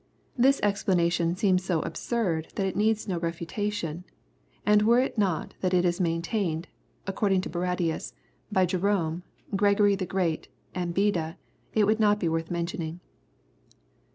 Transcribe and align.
This 0.35 0.59
explanation 0.63 1.35
seems 1.35 1.63
so 1.63 1.81
absurd 1.81 2.47
that 2.55 2.65
it 2.65 2.75
needs 2.75 3.07
no 3.07 3.19
refutation, 3.19 4.03
and 4.65 4.81
were 4.81 4.97
it 4.99 5.15
not 5.15 5.53
that 5.61 5.75
it 5.75 5.85
is 5.85 6.01
maintained 6.01 6.67
(according 7.05 7.41
to 7.41 7.51
Barradius,) 7.51 8.13
by 8.51 8.65
Jerome, 8.65 9.21
Gregory 9.55 9.93
the 9.95 10.07
Great, 10.07 10.47
and 10.73 10.91
Beda, 10.95 11.37
it 11.75 11.85
would 11.85 11.99
not 11.99 12.19
be 12.19 12.27
worth 12.27 12.49
mentioning. 12.49 12.99